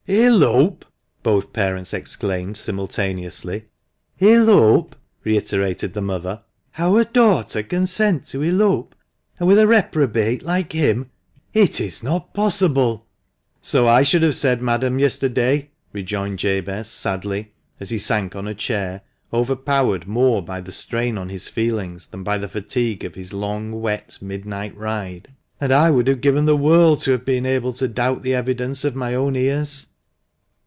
[0.11, 0.83] "Elope!"
[1.23, 3.65] both parents exclaimed, simultaneously.
[4.19, 4.93] "Elope!"
[5.23, 6.41] reiterated the mother.
[6.77, 8.93] "Our daughter consent to elope,
[9.39, 11.11] and with a reprobate like him?
[11.53, 13.05] It is not possible!""
[13.61, 18.55] So I should have said, madam, yesterday," rejoined Jabcz, sadly, as he sank on a
[18.55, 23.31] chair, overpowered more by the strain on his feelings than by the fatigue of his
[23.31, 25.29] long, wet, midnight ride,"
[25.61, 28.83] and I would have given the world to have been able to doubt the evidence
[28.83, 29.87] of my own ears."